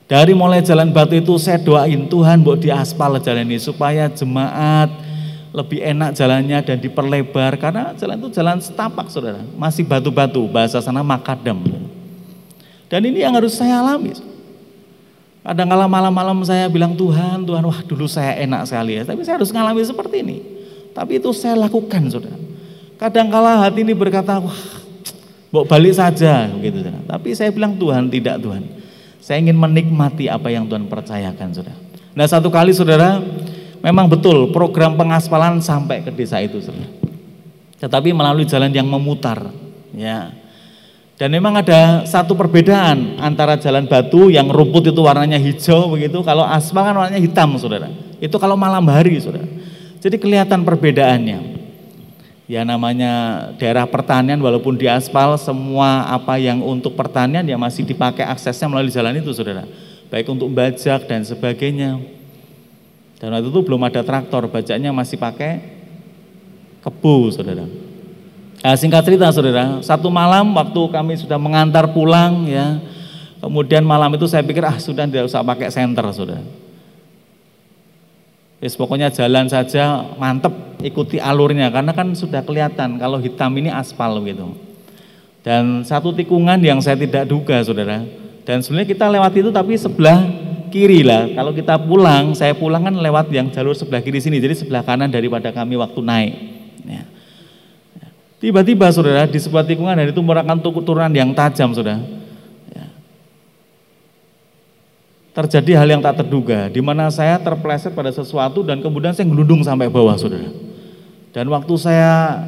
[0.04, 4.92] Dari mulai jalan batu itu saya doain Tuhan buat diaspal jalan ini supaya jemaat
[5.48, 7.56] lebih enak jalannya dan diperlebar.
[7.56, 9.40] Karena jalan itu jalan setapak saudara.
[9.56, 11.64] Masih batu-batu bahasa sana makadam.
[12.92, 14.12] Dan ini yang harus saya alami.
[15.40, 19.08] Kadang kala malam-malam saya bilang Tuhan Tuhan wah dulu saya enak sekali ya.
[19.08, 20.36] Tapi saya harus mengalami seperti ini.
[20.92, 22.47] Tapi itu saya lakukan saudara
[22.98, 24.60] kadang kala hati ini berkata wah
[25.48, 28.68] Bawa balik saja gitu tapi saya bilang Tuhan tidak Tuhan
[29.24, 31.78] saya ingin menikmati apa yang Tuhan percayakan saudara
[32.12, 33.24] nah satu kali saudara
[33.78, 36.90] Memang betul program pengaspalan sampai ke desa itu, saudara.
[37.78, 39.38] Tetapi melalui jalan yang memutar,
[39.94, 40.34] ya.
[41.18, 46.46] Dan memang ada satu perbedaan antara jalan batu yang rumput itu warnanya hijau begitu, kalau
[46.46, 47.90] aspal kan warnanya hitam, saudara.
[48.18, 49.46] Itu kalau malam hari, saudara.
[50.02, 51.57] Jadi kelihatan perbedaannya.
[52.48, 58.24] Ya namanya daerah pertanian walaupun di aspal semua apa yang untuk pertanian ya masih dipakai
[58.24, 59.68] aksesnya melalui jalan itu saudara.
[60.08, 62.00] Baik untuk bajak dan sebagainya.
[63.20, 65.60] Dan waktu itu belum ada traktor, bajanya masih pakai
[66.80, 67.68] kebu, saudara.
[68.64, 72.78] Nah, singkat cerita, saudara, satu malam waktu kami sudah mengantar pulang, ya,
[73.42, 76.46] kemudian malam itu saya pikir ah sudah tidak usah pakai senter, saudara.
[78.58, 80.50] Yes, pokoknya jalan saja mantep
[80.82, 84.58] ikuti alurnya karena kan sudah kelihatan kalau hitam ini aspal gitu.
[85.46, 88.02] Dan satu tikungan yang saya tidak duga saudara.
[88.42, 90.26] Dan sebenarnya kita lewat itu tapi sebelah
[90.68, 91.30] kiri lah.
[91.32, 95.08] Kalau kita pulang, saya pulang kan lewat yang jalur sebelah kiri sini, jadi sebelah kanan
[95.08, 96.32] daripada kami waktu naik.
[96.84, 97.02] Ya.
[98.38, 101.98] Tiba-tiba saudara di sebuah tikungan dan itu merupakan turunan yang tajam saudara.
[102.70, 102.86] Ya.
[105.36, 109.62] Terjadi hal yang tak terduga, di mana saya terpleset pada sesuatu dan kemudian saya gelundung
[109.62, 110.50] sampai bawah saudara.
[111.30, 112.42] Dan waktu saya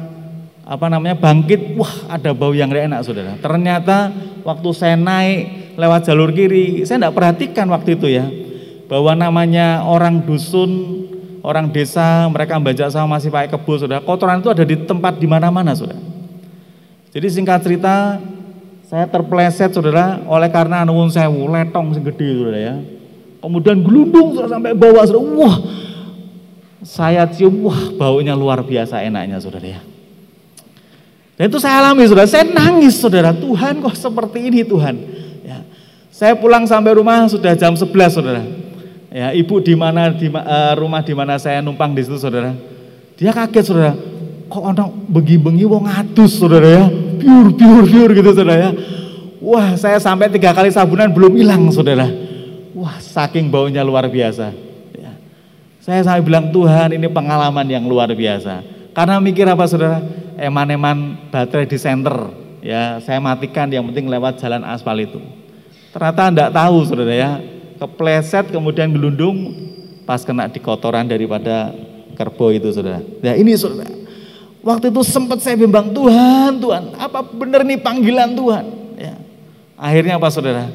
[0.65, 3.33] apa namanya bangkit, wah ada bau yang gak enak saudara.
[3.39, 4.11] Ternyata
[4.43, 6.83] waktu saya naik lewat jalur kiri.
[6.83, 8.27] Saya tidak perhatikan waktu itu ya,
[8.91, 11.03] bahwa namanya orang dusun,
[11.41, 15.27] orang desa, mereka membaca sama masih pakai kebun, sudah kotoran itu ada di tempat di
[15.29, 15.97] mana-mana, sudah.
[17.11, 18.19] Jadi singkat cerita,
[18.91, 22.75] saya terpleset, saudara, oleh karena nuwun sewu, letong segede, saudara ya.
[23.39, 25.31] Kemudian gelundung sampai bawah, saudara.
[25.39, 25.55] Wah,
[26.83, 29.81] saya cium, wah baunya luar biasa enaknya, saudara ya.
[31.39, 32.27] Dan itu saya alami, saudara.
[32.27, 33.31] Saya nangis, saudara.
[33.31, 34.95] Tuhan kok seperti ini, Tuhan.
[36.11, 38.43] Saya pulang sampai rumah sudah jam 11 saudara.
[39.07, 42.53] Ya, ibu di mana di uh, rumah di mana saya numpang di situ saudara.
[43.15, 44.10] Dia kaget saudara.
[44.51, 46.85] Kok orang bengi-bengi wong adus saudara ya.
[46.91, 48.71] Pure, pure, pure gitu saudara ya.
[49.39, 52.05] Wah saya sampai tiga kali sabunan belum hilang saudara.
[52.75, 54.51] Wah saking baunya luar biasa.
[54.91, 55.15] Ya.
[55.79, 58.59] Saya sampai bilang Tuhan ini pengalaman yang luar biasa.
[58.91, 60.03] Karena mikir apa saudara?
[60.35, 62.35] Eman-eman baterai di center.
[62.59, 65.17] Ya saya matikan yang penting lewat jalan aspal itu.
[65.95, 67.31] Ternyata tidak tahu saudara ya,
[67.79, 69.55] kepleset kemudian gelundung
[70.03, 71.71] pas kena di kotoran daripada
[72.13, 73.01] kerbau itu saudara.
[73.01, 73.89] Nah ini saudara,
[74.61, 78.65] waktu itu sempat saya bimbang Tuhan, Tuhan, apa benar nih panggilan Tuhan?
[78.97, 79.15] Ya.
[79.77, 80.69] Akhirnya apa saudara?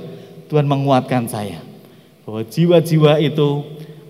[0.47, 1.59] Tuhan menguatkan saya
[2.23, 3.49] bahwa jiwa-jiwa itu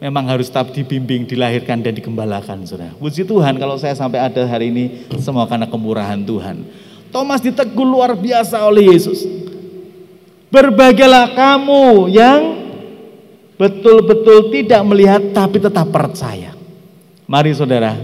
[0.00, 2.92] memang harus tetap dibimbing, dilahirkan dan digembalakan saudara.
[2.96, 4.84] Puji Tuhan kalau saya sampai ada hari ini
[5.20, 6.64] semua karena kemurahan Tuhan.
[7.08, 9.24] Thomas ditegur luar biasa oleh Yesus.
[10.52, 12.40] Berbahagialah kamu yang
[13.56, 16.52] betul-betul tidak melihat tapi tetap percaya.
[17.26, 17.96] Mari saudara,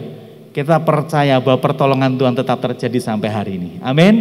[0.53, 3.71] kita percaya bahwa pertolongan Tuhan tetap terjadi sampai hari ini.
[3.81, 4.15] Amin.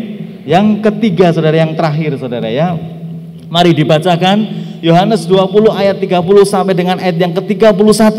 [0.48, 2.74] Yang ketiga saudara, yang terakhir saudara ya.
[3.52, 4.48] Mari dibacakan
[4.80, 8.16] Yohanes 20 ayat 30 sampai dengan ayat yang ke-31.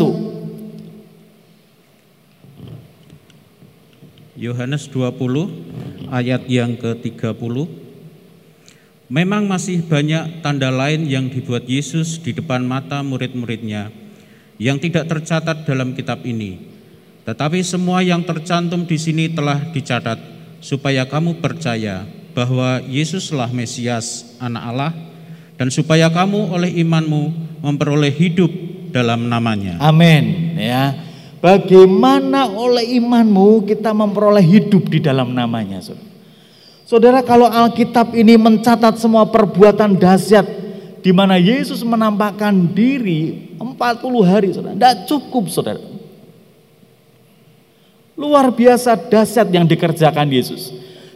[4.37, 7.83] Yohanes 20 ayat yang ke-30
[9.13, 13.93] Memang masih banyak tanda lain yang dibuat Yesus di depan mata murid-muridnya
[14.57, 16.72] yang tidak tercatat dalam kitab ini.
[17.23, 20.19] Tetapi semua yang tercantum di sini telah dicatat
[20.59, 22.03] supaya kamu percaya
[22.35, 24.91] bahwa Yesuslah Mesias, anak Allah,
[25.55, 27.31] dan supaya kamu oleh imanmu
[27.63, 28.51] memperoleh hidup
[28.91, 29.79] dalam namanya.
[29.79, 30.55] Amin.
[30.59, 30.97] Ya.
[31.39, 35.83] Bagaimana oleh imanmu kita memperoleh hidup di dalam namanya,
[36.87, 37.19] saudara?
[37.19, 40.47] Kalau Alkitab ini mencatat semua perbuatan dahsyat
[41.03, 43.75] di mana Yesus menampakkan diri 40
[44.23, 45.92] hari saudara, tidak cukup saudara.
[48.13, 50.69] Luar biasa dahsyat yang dikerjakan Yesus.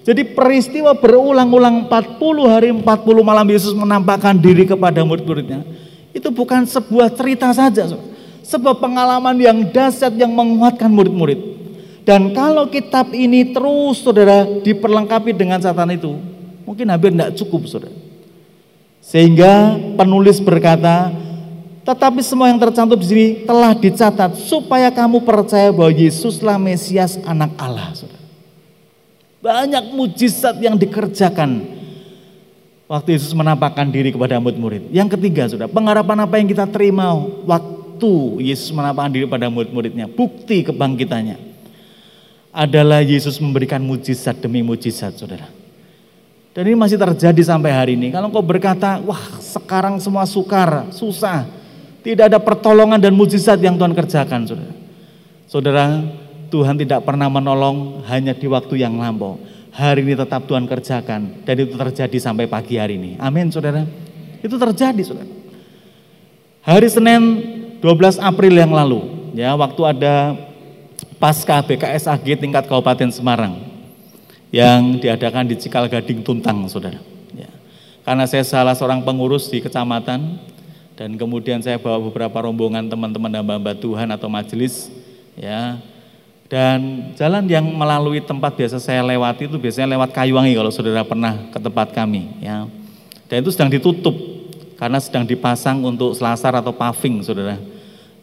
[0.07, 2.81] Jadi peristiwa berulang-ulang 40 hari 40
[3.21, 5.67] malam Yesus menampakkan diri kepada murid-muridnya.
[6.15, 7.85] Itu bukan sebuah cerita saja,
[8.41, 11.37] sebuah pengalaman yang dahsyat yang menguatkan murid-murid.
[12.07, 16.15] Dan kalau kitab ini terus saudara diperlengkapi dengan catatan itu,
[16.63, 17.91] mungkin hampir tidak cukup saudara.
[19.03, 21.11] Sehingga penulis berkata,
[21.87, 27.55] tetapi semua yang tercantum di sini telah dicatat supaya kamu percaya bahwa Yesuslah Mesias anak
[27.55, 27.95] Allah.
[29.39, 31.63] Banyak mujizat yang dikerjakan
[32.91, 34.91] waktu Yesus menampakkan diri kepada murid-murid.
[34.91, 37.15] Yang ketiga, saudara, pengharapan apa yang kita terima
[37.47, 41.39] waktu Yesus menampakkan diri pada murid-muridnya, bukti kebangkitannya
[42.51, 45.47] adalah Yesus memberikan mujizat demi mujizat, saudara.
[46.51, 48.11] Dan ini masih terjadi sampai hari ini.
[48.11, 51.56] Kalau kau berkata, wah sekarang semua sukar, susah,
[52.07, 54.75] tidak ada pertolongan dan mujizat yang Tuhan kerjakan, saudara.
[55.43, 55.85] Saudara,
[56.47, 59.35] Tuhan tidak pernah menolong hanya di waktu yang lampau.
[59.75, 63.11] Hari ini tetap Tuhan kerjakan dan itu terjadi sampai pagi hari ini.
[63.19, 63.83] Amin, saudara.
[64.39, 65.27] Itu terjadi, saudara.
[66.63, 67.21] Hari Senin
[67.83, 69.03] 12 April yang lalu,
[69.35, 70.15] ya waktu ada
[71.19, 73.67] pasca BKSAG tingkat Kabupaten Semarang
[74.47, 77.03] yang diadakan di Cikal Gading Tuntang, saudara.
[77.35, 77.51] Ya.
[78.07, 80.55] Karena saya salah seorang pengurus di kecamatan
[80.97, 84.89] dan kemudian saya bawa beberapa rombongan teman-teman hamba-hamba Tuhan atau majelis,
[85.37, 85.77] ya
[86.47, 91.51] dan jalan yang melalui tempat biasa saya lewati itu biasanya lewat Kayuwangi kalau saudara pernah
[91.51, 92.63] ke tempat kami ya.
[93.27, 94.15] Dan itu sedang ditutup
[94.79, 97.59] karena sedang dipasang untuk selasar atau paving saudara.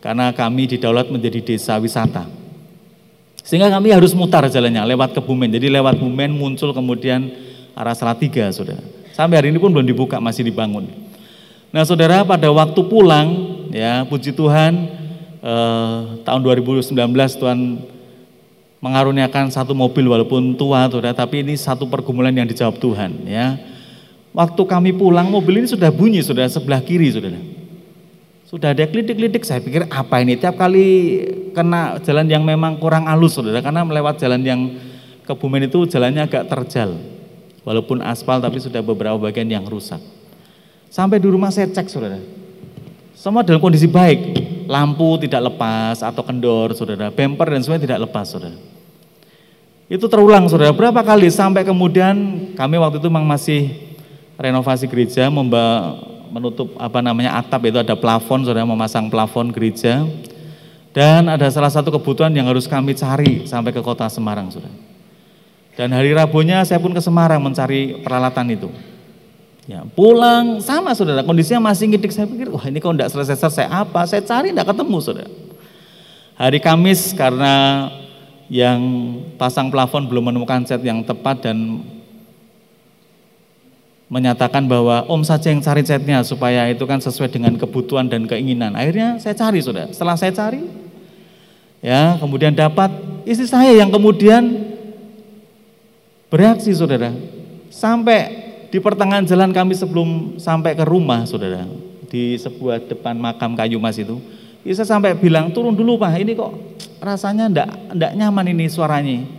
[0.00, 2.24] Karena kami didaulat menjadi desa wisata.
[3.44, 5.52] Sehingga kami harus mutar jalannya lewat Kebumen.
[5.52, 7.28] Jadi lewat Bumen muncul kemudian
[7.76, 8.80] arah Salatiga saudara.
[9.12, 10.88] Sampai hari ini pun belum dibuka masih dibangun.
[11.74, 13.34] Nah saudara pada waktu pulang
[13.74, 14.72] ya puji Tuhan
[15.42, 16.94] eh, tahun 2019
[17.42, 17.58] Tuhan
[18.78, 23.58] mengaruniakan satu mobil walaupun tua saudara, tapi ini satu pergumulan yang dijawab Tuhan ya.
[24.30, 27.42] Waktu kami pulang mobil ini sudah bunyi sudah sebelah kiri saudara.
[28.46, 31.18] Sudah ada klidik-klidik, saya pikir apa ini tiap kali
[31.56, 34.60] kena jalan yang memang kurang halus saudara, karena melewat jalan yang
[35.24, 37.00] Kebumen itu jalannya agak terjal.
[37.64, 40.00] Walaupun aspal tapi sudah beberapa bagian yang rusak.
[40.94, 42.22] Sampai di rumah saya cek saudara.
[43.18, 44.38] Semua dalam kondisi baik.
[44.70, 47.10] Lampu tidak lepas atau kendor saudara.
[47.10, 48.54] Bumper dan semuanya tidak lepas saudara.
[49.90, 52.14] Itu terulang saudara, berapa kali sampai kemudian
[52.54, 53.74] kami waktu itu memang masih
[54.38, 55.98] renovasi gereja, memba,
[56.30, 60.06] menutup apa namanya atap itu ada plafon, saudara memasang plafon gereja.
[60.94, 64.70] Dan ada salah satu kebutuhan yang harus kami cari sampai ke kota Semarang, saudara.
[65.74, 68.93] Dan hari Rabunya saya pun ke Semarang mencari peralatan itu.
[69.64, 72.12] Ya, pulang sama saudara, kondisinya masih ngidik.
[72.12, 74.04] Saya pikir, wah ini kok enggak selesai-selesai apa?
[74.04, 75.32] Saya cari enggak ketemu saudara.
[76.36, 77.88] Hari Kamis karena
[78.52, 78.80] yang
[79.40, 81.80] pasang plafon belum menemukan cat yang tepat dan
[84.12, 88.76] menyatakan bahwa om saja yang cari catnya supaya itu kan sesuai dengan kebutuhan dan keinginan.
[88.76, 89.88] Akhirnya saya cari sudah.
[89.96, 90.60] Setelah saya cari,
[91.80, 92.92] ya kemudian dapat
[93.24, 94.76] istri saya yang kemudian
[96.28, 97.16] bereaksi saudara.
[97.72, 98.43] Sampai
[98.74, 101.62] di pertengahan jalan kami sebelum sampai ke rumah saudara
[102.10, 104.18] di sebuah depan makam kayu mas itu,
[104.66, 106.50] bisa sampai bilang turun dulu pak, ini kok
[106.98, 109.30] rasanya ndak ndak nyaman ini suaranya.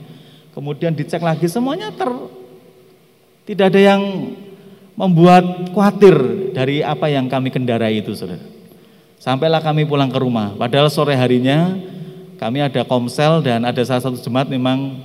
[0.55, 2.07] Kemudian dicek lagi semuanya ter
[3.43, 4.31] tidak ada yang
[4.95, 6.15] membuat khawatir
[6.55, 8.39] dari apa yang kami kendarai itu, saudara.
[9.19, 10.55] Sampailah kami pulang ke rumah.
[10.55, 11.75] Padahal sore harinya
[12.39, 14.95] kami ada komsel dan ada salah satu jemaat memang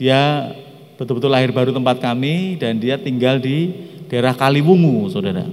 [0.00, 0.48] dia
[0.96, 3.72] betul-betul lahir baru tempat kami dan dia tinggal di
[4.08, 5.44] daerah Kaliwungu, saudara.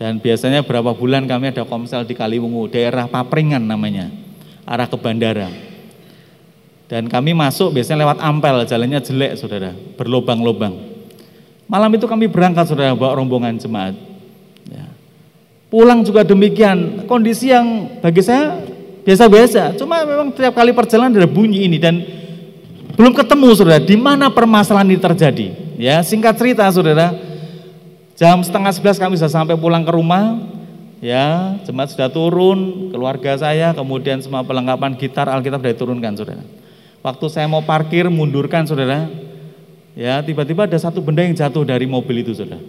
[0.00, 4.08] Dan biasanya berapa bulan kami ada komsel di Kaliwungu, daerah Papringan namanya,
[4.64, 5.52] arah ke bandara.
[6.88, 10.74] Dan kami masuk biasanya lewat Ampel, jalannya jelek saudara, berlobang-lobang.
[11.70, 13.94] Malam itu kami berangkat saudara, bawa rombongan jemaat.
[14.66, 14.90] Ya.
[15.70, 18.58] Pulang juga demikian, kondisi yang bagi saya
[19.06, 19.78] biasa-biasa.
[19.78, 22.02] Cuma memang tiap kali perjalanan ada bunyi ini dan
[23.00, 25.46] belum ketemu saudara, di mana permasalahan ini terjadi.
[25.80, 27.16] Ya, singkat cerita saudara,
[28.12, 30.36] jam setengah sebelas kami sudah sampai pulang ke rumah,
[31.00, 36.44] ya jemaat sudah turun, keluarga saya, kemudian semua perlengkapan gitar Alkitab sudah diturunkan saudara.
[37.00, 39.08] Waktu saya mau parkir, mundurkan saudara,
[39.96, 42.60] ya tiba-tiba ada satu benda yang jatuh dari mobil itu saudara.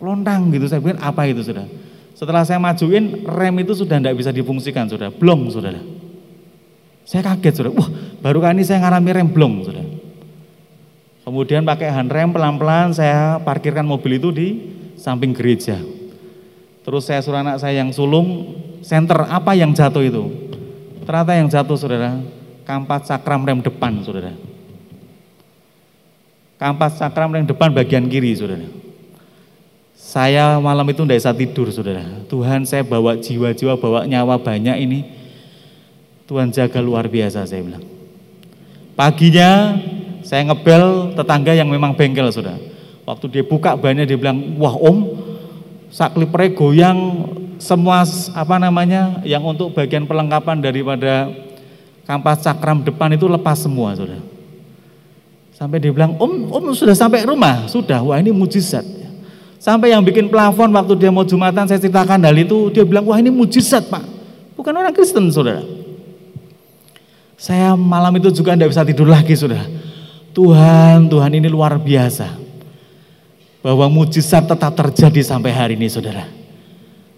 [0.00, 1.68] Lontang gitu, saya pikir apa itu saudara.
[2.16, 5.84] Setelah saya majuin, rem itu sudah tidak bisa difungsikan saudara, blong saudara.
[7.10, 7.90] Saya kaget saudara, wah
[8.22, 9.82] baru kali ini saya ngalami rem blong saudara.
[11.26, 14.48] Kemudian pakai handrem pelan-pelan saya parkirkan mobil itu di
[14.94, 15.74] samping gereja.
[16.86, 18.54] Terus saya suruh anak saya yang sulung,
[18.86, 20.22] center apa yang jatuh itu?
[21.02, 22.22] Ternyata yang jatuh saudara,
[22.62, 24.30] kampas cakram rem depan, saudara.
[26.62, 28.70] Kampas cakram rem depan bagian kiri, saudara.
[29.98, 32.06] Saya malam itu tidak bisa tidur, saudara.
[32.30, 35.19] Tuhan saya bawa jiwa-jiwa, bawa nyawa banyak ini.
[36.30, 37.82] Tuhan jaga luar biasa, saya bilang.
[38.94, 39.74] Paginya
[40.22, 42.54] saya ngebel tetangga yang memang bengkel, saudara.
[43.02, 45.10] Waktu dia buka bannya dia bilang, wah om,
[45.90, 47.26] saklipre goyang
[47.58, 48.06] semua
[48.38, 51.34] apa namanya yang untuk bagian perlengkapan daripada
[52.06, 54.22] kampas cakram depan itu lepas semua saudara.
[55.58, 58.86] Sampai dia bilang, om, om sudah sampai rumah, sudah, wah ini mujizat.
[59.58, 63.18] Sampai yang bikin plafon waktu dia mau jumatan saya ceritakan hal itu, dia bilang, wah
[63.18, 64.06] ini mujizat pak.
[64.54, 65.79] Bukan orang Kristen saudara.
[67.40, 69.64] Saya malam itu juga tidak bisa tidur lagi saudara.
[70.36, 72.36] Tuhan, Tuhan ini luar biasa.
[73.64, 76.28] Bahwa mujizat tetap terjadi sampai hari ini saudara.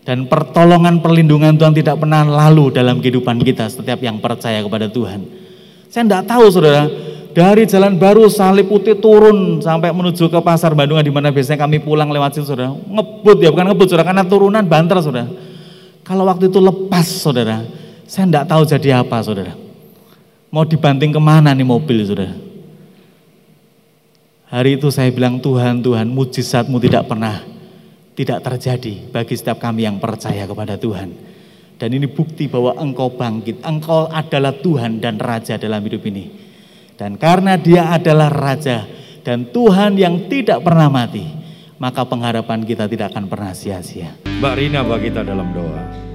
[0.06, 5.26] Dan pertolongan perlindungan Tuhan tidak pernah lalu dalam kehidupan kita setiap yang percaya kepada Tuhan.
[5.90, 6.86] Saya tidak tahu saudara,
[7.34, 11.82] dari jalan baru salib putih turun sampai menuju ke pasar Bandung di mana biasanya kami
[11.82, 12.70] pulang lewat situ saudara.
[12.70, 15.26] Ngebut ya, bukan ngebut saudara, karena turunan banter saudara.
[16.06, 17.66] Kalau waktu itu lepas saudara,
[18.06, 19.61] saya tidak tahu jadi apa saudara.
[20.52, 22.36] Mau dibanting ke mana nih mobil saudara.
[24.52, 27.40] Hari itu saya bilang Tuhan, Tuhan mujizatmu tidak pernah
[28.12, 31.08] tidak terjadi bagi setiap kami yang percaya kepada Tuhan.
[31.80, 36.28] Dan ini bukti bahwa engkau bangkit, engkau adalah Tuhan dan Raja dalam hidup ini.
[37.00, 38.84] Dan karena dia adalah Raja
[39.24, 41.24] dan Tuhan yang tidak pernah mati,
[41.80, 44.20] maka pengharapan kita tidak akan pernah sia-sia.
[44.28, 46.11] Mbak Rina bagi kita dalam doa.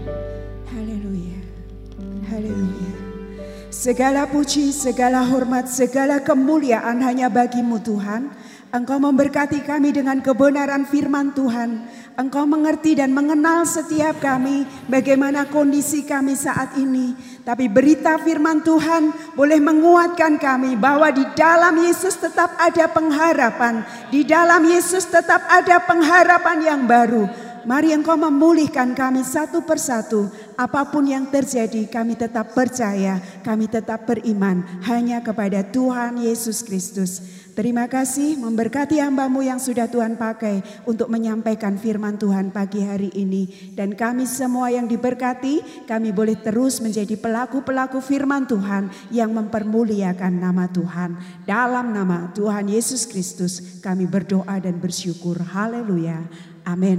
[3.78, 8.34] Segala puji, segala hormat, segala kemuliaan hanya bagimu Tuhan.
[8.74, 11.86] Engkau memberkati kami dengan kebenaran firman Tuhan.
[12.18, 17.14] Engkau mengerti dan mengenal setiap kami bagaimana kondisi kami saat ini.
[17.46, 23.86] Tapi berita firman Tuhan boleh menguatkan kami bahwa di dalam Yesus tetap ada pengharapan.
[24.10, 27.47] Di dalam Yesus tetap ada pengharapan yang baru.
[27.68, 30.32] Mari engkau memulihkan kami satu persatu.
[30.56, 37.20] Apa pun yang terjadi kami tetap percaya, kami tetap beriman hanya kepada Tuhan Yesus Kristus.
[37.58, 43.74] Terima kasih memberkati hambamu yang sudah Tuhan pakai untuk menyampaikan firman Tuhan pagi hari ini.
[43.76, 50.72] Dan kami semua yang diberkati, kami boleh terus menjadi pelaku-pelaku firman Tuhan yang mempermuliakan nama
[50.72, 51.20] Tuhan.
[51.44, 55.42] Dalam nama Tuhan Yesus Kristus kami berdoa dan bersyukur.
[55.42, 56.24] Haleluya.
[56.62, 56.96] Amin.